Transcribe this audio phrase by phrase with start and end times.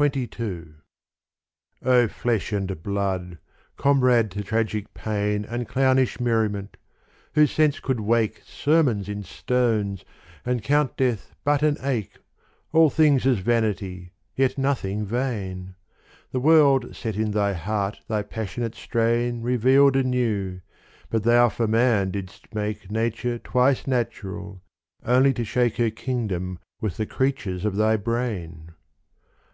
[0.00, 0.74] XXII
[1.82, 3.38] O FLESH and blood,
[3.76, 6.76] comrade to tragic pain And clownish merriment:
[7.34, 10.04] whose sense could wake Sermons in stones,
[10.46, 12.12] and count death but an ache,
[12.70, 15.74] All things as vanity, yet nothing vain:
[16.30, 20.60] The world set in thy heart thy passionate strain Revealed anew:
[21.10, 24.62] but thou for man didst make Nature twice natural,
[25.04, 28.74] only to shake Her kingdom with the creatures of thy brain.